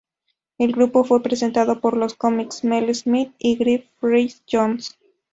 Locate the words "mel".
2.63-2.95